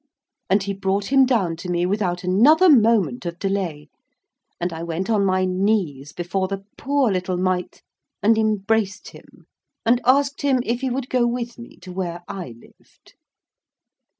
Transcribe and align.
And 0.49 0.63
he 0.63 0.73
brought 0.73 1.11
him 1.11 1.27
down 1.27 1.55
to 1.57 1.69
me 1.69 1.85
without 1.85 2.23
another 2.23 2.71
moment 2.71 3.23
of 3.27 3.37
delay, 3.37 3.87
and 4.59 4.73
I 4.73 4.81
went 4.81 5.11
on 5.11 5.23
my 5.23 5.45
knees 5.45 6.11
before 6.11 6.47
the 6.47 6.65
poor 6.75 7.11
little 7.11 7.37
Mite, 7.37 7.83
and 8.23 8.35
embraced 8.35 9.09
him, 9.09 9.45
and 9.85 10.01
asked 10.03 10.41
him 10.41 10.59
if 10.65 10.81
he 10.81 10.89
would 10.89 11.07
go 11.07 11.27
with 11.27 11.59
me 11.59 11.77
to 11.81 11.91
where 11.91 12.23
I 12.27 12.55
lived? 12.57 13.13